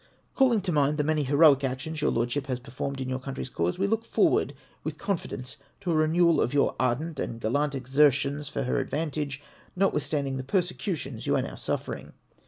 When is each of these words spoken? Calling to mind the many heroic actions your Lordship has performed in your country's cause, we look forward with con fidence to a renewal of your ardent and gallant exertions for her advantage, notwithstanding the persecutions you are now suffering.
Calling 0.33 0.61
to 0.61 0.71
mind 0.71 0.97
the 0.97 1.03
many 1.03 1.21
heroic 1.21 1.63
actions 1.63 2.01
your 2.01 2.09
Lordship 2.09 2.47
has 2.47 2.57
performed 2.59 2.99
in 2.99 3.07
your 3.07 3.19
country's 3.19 3.51
cause, 3.51 3.77
we 3.77 3.85
look 3.85 4.03
forward 4.03 4.55
with 4.83 4.97
con 4.97 5.15
fidence 5.15 5.57
to 5.79 5.91
a 5.91 5.95
renewal 5.95 6.41
of 6.41 6.55
your 6.55 6.75
ardent 6.79 7.19
and 7.19 7.39
gallant 7.39 7.75
exertions 7.75 8.49
for 8.49 8.63
her 8.63 8.79
advantage, 8.79 9.43
notwithstanding 9.75 10.37
the 10.37 10.43
persecutions 10.43 11.27
you 11.27 11.35
are 11.35 11.43
now 11.43 11.53
suffering. 11.53 12.13